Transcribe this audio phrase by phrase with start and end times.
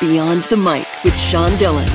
[0.00, 1.88] Beyond the Mic with Sean Dillon.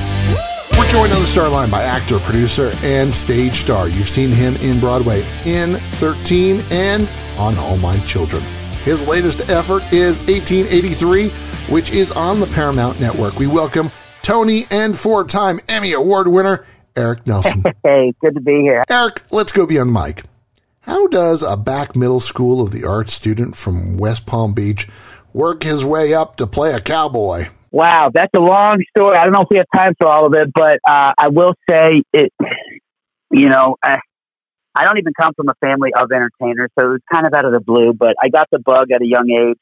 [0.78, 3.88] We're joined on the Starline by actor, producer, and stage star.
[3.88, 7.06] You've seen him in Broadway in 13 and
[7.36, 8.42] on All My Children.
[8.84, 11.28] His latest effort is 1883,
[11.72, 13.38] which is on the Paramount Network.
[13.38, 13.90] We welcome
[14.22, 16.64] Tony and four time Emmy Award winner,
[16.96, 17.62] Eric Nelsen.
[17.84, 18.82] Hey, good to be here.
[18.88, 20.24] Eric, let's go beyond the mic.
[20.80, 24.88] How does a Bak middle school of the arts student from West Palm Beach
[25.34, 27.46] work his way up to play a cowboy?
[27.72, 29.16] Wow, that's a long story.
[29.16, 31.54] I don't know if we have time for all of it, but uh, I will
[31.68, 32.32] say it.
[33.30, 33.98] You know, I,
[34.74, 37.44] I don't even come from a family of entertainers, so it was kind of out
[37.44, 37.92] of the blue.
[37.92, 39.58] But I got the bug at a young age.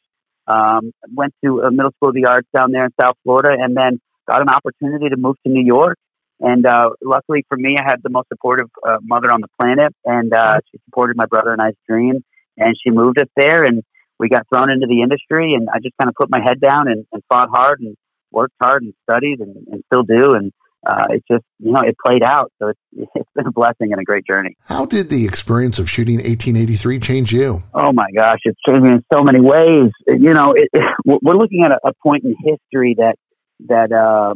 [0.46, 3.76] Um, went to a middle school of the arts down there in South Florida, and
[3.76, 5.98] then got an opportunity to move to New York.
[6.40, 9.92] And uh, luckily for me, I had the most supportive uh, mother on the planet,
[10.06, 12.24] and uh, she supported my brother and I's dream.
[12.56, 13.82] And she moved us there, and
[14.18, 15.54] we got thrown into the industry.
[15.54, 17.96] And I just kind of put my head down and, and fought hard and
[18.30, 20.34] worked hard and studied, and, and still do.
[20.34, 20.52] And
[20.86, 22.52] uh, it just, you know, it played out.
[22.58, 22.80] So it's,
[23.14, 24.56] it's been a blessing and a great journey.
[24.64, 27.62] How did the experience of shooting 1883 change you?
[27.74, 29.90] Oh my gosh, it's changed me in so many ways.
[30.06, 33.16] You know, it, it, we're looking at a, a point in history that
[33.66, 34.34] that uh,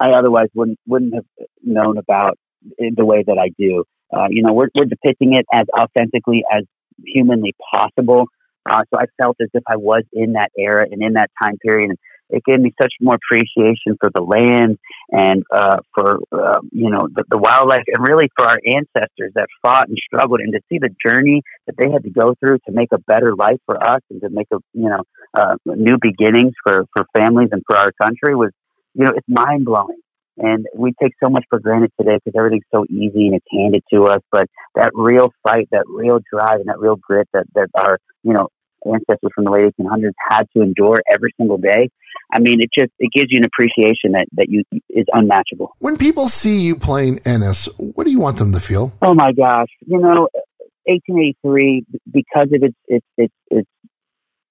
[0.00, 1.24] I otherwise wouldn't wouldn't have
[1.62, 2.36] known about
[2.78, 3.84] in the way that I do.
[4.14, 6.64] Uh, you know, we're we're depicting it as authentically as
[7.06, 8.26] humanly possible.
[8.68, 11.58] Uh, so I felt as if I was in that era and in that time
[11.58, 11.90] period.
[11.90, 11.98] And
[12.30, 14.78] it gave me such more appreciation for the land
[15.10, 19.46] and uh, for uh, you know the, the wildlife and really for our ancestors that
[19.62, 22.72] fought and struggled and to see the journey that they had to go through to
[22.72, 25.02] make a better life for us and to make a you know
[25.34, 28.50] uh, new beginnings for for families and for our country was
[28.94, 30.00] you know it's mind blowing.
[30.36, 33.82] And we take so much for granted today because everything's so easy and it's handed
[33.92, 34.18] to us.
[34.32, 38.32] But that real fight, that real drive, and that real grit that, that our, you
[38.32, 38.48] know,
[38.86, 41.88] ancestors from the late 1800s had to endure every single day.
[42.32, 45.74] I mean, it just it gives you an appreciation that that you is unmatchable.
[45.78, 48.92] When people see you playing Ennis, what do you want them to feel?
[49.02, 50.28] Oh my gosh, you know,
[50.84, 53.68] 1883 because of its its its, its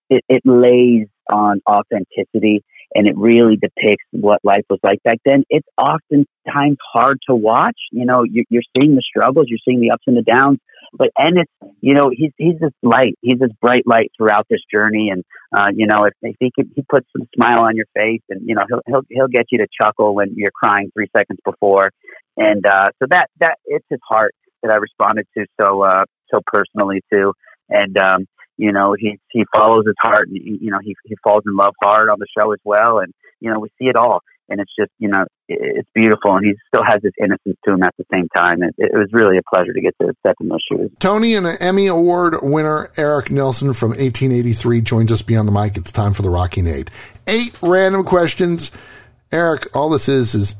[0.10, 2.64] it, it lays on authenticity
[2.96, 5.44] and it really depicts what life was like back then.
[5.50, 7.78] It's oftentimes hard to watch.
[7.92, 10.60] You know, you're, seeing the struggles, you're seeing the ups and the downs,
[10.94, 14.62] but and it's you know he's he's this light, he's this bright light throughout this
[14.74, 15.24] journey, and
[15.56, 18.42] uh, you know if, if he could, he puts some smile on your face, and
[18.46, 21.90] you know he'll he'll he'll get you to chuckle when you're crying three seconds before,
[22.38, 26.42] and uh, so that that it's his heart that I responded to so uh, so
[26.46, 27.34] personally too,
[27.70, 28.28] and um,
[28.64, 31.56] you know he he follows his heart and he, you know he he falls in
[31.56, 33.00] love hard on the show as well.
[33.00, 34.22] And you know we see it all.
[34.50, 36.36] And it's just you know it's beautiful.
[36.38, 38.64] And he still has this innocence to him at the same time.
[38.64, 41.46] It, it was really a pleasure to get to step in those shoes tony and
[41.46, 45.76] an emmy award winner eric nelsen from 1883 joins us beyond the mic.
[45.76, 46.90] It's time for the Rockin' 8
[47.28, 48.72] eight random questions.
[49.32, 50.56] Eric all this is is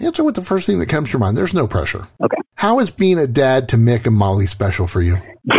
[0.00, 1.36] answer with the first thing that comes to your mind.
[1.36, 2.04] There's no pressure.
[2.20, 2.36] Okay.
[2.56, 5.16] How is being a dad to mick and molly special for you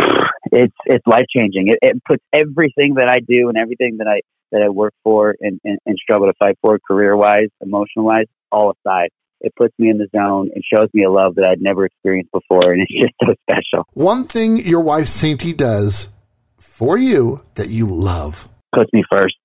[0.56, 1.68] it's it's life changing.
[1.68, 4.20] It, it, puts everything that I do and everything that I
[4.52, 8.26] that I work for and, and, and struggle to fight for, career wise, emotional wise,
[8.52, 9.08] all aside.
[9.40, 12.32] It puts me in the zone and shows me a love that I'd never experienced
[12.32, 13.86] before, and it's just so special.
[13.92, 16.08] One thing your wife Sainty does
[16.58, 19.36] for you that you love puts me first.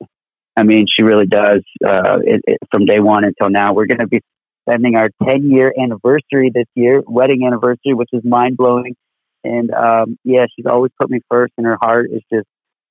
[0.58, 1.64] I mean, she really does.
[1.86, 4.22] Uh, it, it, from day one until now, we're going to be
[4.68, 8.96] spending our 10 year anniversary this year, wedding anniversary, which is mind blowing.
[9.44, 12.48] And um, yeah, she's always put me first, and her heart is just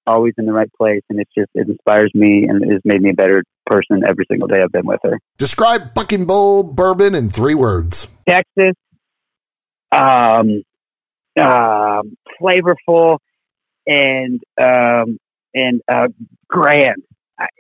[0.07, 3.01] always in the right place, and it's just it inspires me and it has made
[3.01, 5.19] me a better person every single day I've been with her.
[5.39, 8.09] Describe Bucking Bull bourbon in three words.
[8.29, 8.75] Texas,
[9.93, 10.63] um,
[11.39, 12.03] uh,
[12.41, 13.19] flavorful,
[13.87, 15.19] and um,
[15.55, 16.09] and uh,
[16.49, 17.03] grand.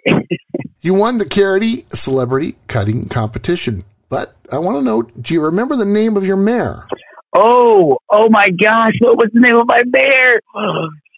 [0.80, 5.76] you won the Careity Celebrity Cutting Competition, but I want to know: Do you remember
[5.76, 6.86] the name of your mare?
[7.34, 10.40] Oh, oh my gosh, what was the name of my mare?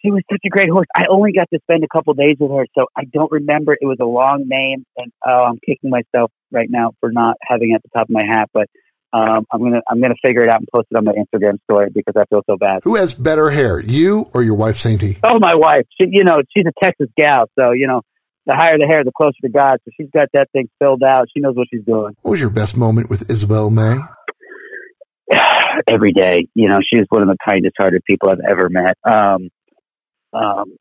[0.03, 0.87] she was such a great horse.
[0.95, 3.73] I only got to spend a couple days with her, so I don't remember.
[3.73, 7.71] It was a long name, and oh, I'm kicking myself right now for not having
[7.71, 8.49] it at the top of my hat.
[8.53, 8.67] But
[9.13, 11.89] um, I'm gonna I'm gonna figure it out and post it on my Instagram story
[11.93, 12.81] because I feel so bad.
[12.83, 15.19] Who has better hair, you or your wife, Sainty?
[15.23, 15.85] Oh, my wife.
[15.99, 18.01] She, you know, she's a Texas gal, so you know,
[18.45, 19.77] the higher the hair, the closer to God.
[19.85, 21.27] So she's got that thing filled out.
[21.33, 22.15] She knows what she's doing.
[22.23, 23.97] What was your best moment with Isabel May?
[25.87, 26.47] Every day.
[26.55, 28.97] You know, she's one of the kindest hearted people I've ever met.
[29.03, 29.49] Um,
[30.33, 30.77] um,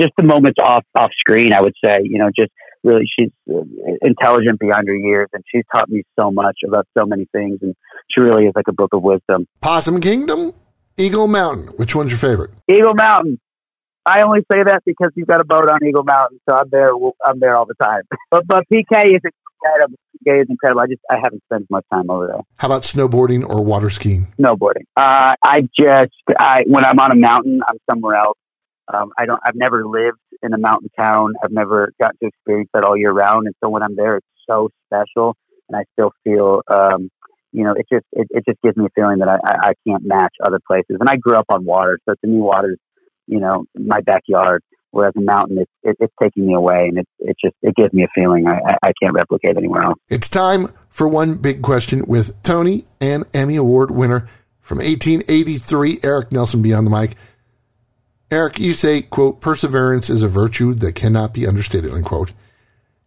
[0.00, 2.00] just the moments off off screen, I would say.
[2.02, 2.50] You know, just
[2.84, 3.62] really, she's uh,
[4.02, 7.58] intelligent beyond her years, and she's taught me so much about so many things.
[7.62, 7.74] And
[8.10, 9.46] she really is like a book of wisdom.
[9.60, 10.52] Possum Kingdom,
[10.96, 11.68] Eagle Mountain.
[11.76, 12.50] Which one's your favorite?
[12.68, 13.40] Eagle Mountain.
[14.06, 16.90] I only say that because you've got a boat on Eagle Mountain, so I'm there.
[17.24, 18.02] I'm there all the time.
[18.30, 19.22] But but PK is
[19.62, 19.98] incredible.
[20.26, 20.82] PK is incredible.
[20.82, 22.40] I just I haven't spent much time over there.
[22.56, 24.26] How about snowboarding or water skiing?
[24.38, 24.86] Snowboarding.
[24.96, 28.38] Uh, I just I when I'm on a mountain, I'm somewhere else.
[28.92, 29.40] Um, I don't.
[29.44, 31.34] I've never lived in a mountain town.
[31.42, 34.26] I've never got to experience that all year round, and so when I'm there, it's
[34.48, 35.36] so special,
[35.68, 36.62] and I still feel.
[36.68, 37.10] Um,
[37.52, 39.72] you know, it just it, it just gives me a feeling that I, I, I
[39.86, 40.96] can't match other places.
[41.00, 42.78] And I grew up on water, so to me, water's
[43.26, 44.62] you know my backyard.
[44.90, 47.92] Whereas a mountain, it's it, it's taking me away, and it it just it gives
[47.92, 49.98] me a feeling I, I can't replicate anywhere else.
[50.08, 54.26] It's time for one big question with Tony and Emmy Award winner
[54.60, 57.16] from 1883, Eric Nelsen, beyond the mic.
[58.30, 62.32] Eric, you say, quote, perseverance is a virtue that cannot be understated, unquote.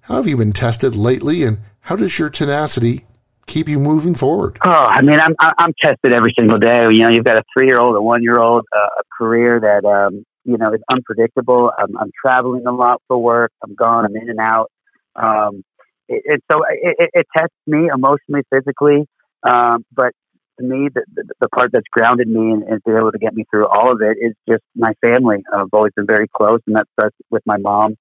[0.01, 3.05] How have you been tested lately, and how does your tenacity
[3.45, 4.57] keep you moving forward?
[4.65, 6.85] Oh, I mean, I'm I'm tested every single day.
[6.91, 9.59] You know, you've got a three year old, a one year old, uh, a career
[9.59, 11.71] that um, you know it's unpredictable.
[11.77, 13.51] I'm, I'm traveling a lot for work.
[13.63, 14.05] I'm gone.
[14.05, 14.71] I'm in and out.
[15.15, 15.63] Um,
[16.07, 19.07] it, it, so it, it, it tests me emotionally, physically.
[19.43, 20.11] Um, but
[20.59, 23.33] to me, the, the, the part that's grounded me and, and been able to get
[23.33, 25.43] me through all of it is just my family.
[25.53, 27.95] I've always been very close, and that starts with my mom,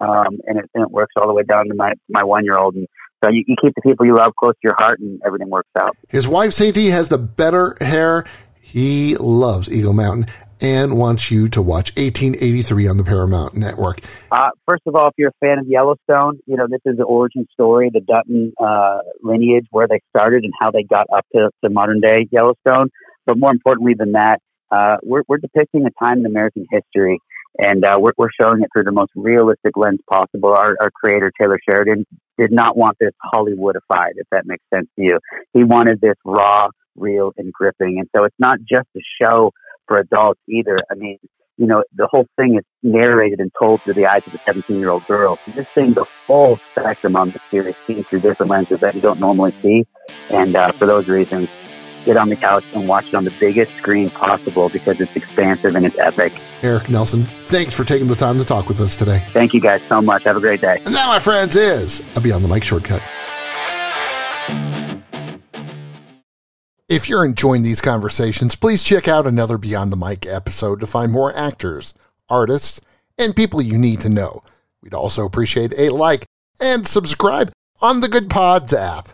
[0.00, 2.58] um, and, it, and it works all the way down to my my one year
[2.58, 2.74] old.
[2.74, 2.86] And
[3.24, 5.70] so you, you keep the people you love close to your heart, and everything works
[5.78, 5.96] out.
[6.08, 8.24] His wife, Sadie, has the better hair.
[8.60, 10.26] He loves Eagle Mountain
[10.62, 13.98] and wants you to watch 1883 on the Paramount Network.
[14.30, 17.04] Uh, first of all, if you're a fan of Yellowstone, you know, this is the
[17.04, 21.50] origin story, the Dutton uh, lineage, where they started and how they got up to,
[21.64, 22.90] to modern day Yellowstone.
[23.26, 27.18] But more importantly than that, uh, we're, we're depicting a time in American history
[27.58, 30.52] and uh, we're, we're showing it through the most realistic lens possible.
[30.52, 32.06] Our, our creator, Taylor Sheridan,
[32.38, 35.18] did not want this Hollywoodified, if that makes sense to you.
[35.52, 37.98] He wanted this raw, real, and gripping.
[37.98, 39.52] And so it's not just a show
[39.92, 40.78] for adults either.
[40.90, 41.18] I mean,
[41.58, 44.78] you know, the whole thing is narrated and told through the eyes of a 17
[44.78, 45.38] year old girl.
[45.44, 49.02] So just seeing the full spectrum on the series, seen through different lenses that you
[49.02, 49.86] don't normally see.
[50.30, 51.50] And uh, for those reasons,
[52.06, 55.76] get on the couch and watch it on the biggest screen possible because it's expansive
[55.76, 56.32] and it's epic.
[56.62, 59.22] Eric Nelsen, thanks for taking the time to talk with us today.
[59.28, 60.24] Thank you guys so much.
[60.24, 60.80] Have a great day.
[60.86, 63.02] And that, my friends, is a Beyond the Mic shortcut.
[66.92, 71.10] If you're enjoying these conversations, please check out another Beyond the Mic episode to find
[71.10, 71.94] more actors,
[72.28, 72.82] artists,
[73.16, 74.42] and people you need to know.
[74.82, 76.26] We'd also appreciate a like
[76.60, 77.50] and subscribe
[77.80, 79.08] on the Good Pods app.